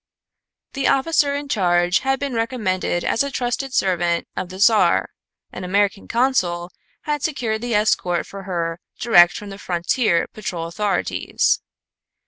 The 0.73 0.87
officer 0.87 1.35
in 1.35 1.47
charge 1.47 1.99
had 1.99 2.19
been 2.19 2.33
recommended 2.33 3.03
as 3.05 3.21
a 3.21 3.29
trusted 3.29 3.71
servant 3.71 4.27
of 4.35 4.49
the 4.49 4.57
Czar; 4.57 5.11
an 5.51 5.63
American 5.63 6.07
consul 6.07 6.71
had 7.01 7.21
secured 7.21 7.61
the 7.61 7.75
escort 7.75 8.25
for 8.25 8.41
her 8.45 8.79
direct 8.99 9.33
from 9.37 9.51
the 9.51 9.59
frontier 9.59 10.25
patrol 10.33 10.65
authorities. 10.65 11.61